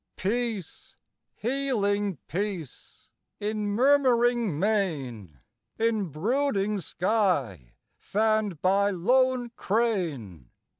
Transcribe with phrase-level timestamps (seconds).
[0.17, 0.95] Peace,
[1.35, 3.07] healing peace,
[3.39, 5.37] in murmuring main,
[5.77, 10.49] In brooding sky fanned by lone crane!